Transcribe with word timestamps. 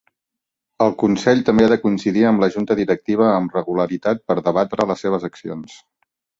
El 0.85 0.95
consell 1.03 1.43
també 1.49 1.65
ha 1.67 1.71
de 1.73 1.77
coincidir 1.83 2.25
amb 2.31 2.43
la 2.45 2.49
junta 2.57 2.79
directiva 2.81 3.29
amb 3.35 3.55
regularitat 3.61 4.27
per 4.31 4.41
debatre 4.51 4.91
les 4.95 5.07
seves 5.09 5.33
accions. 5.33 5.81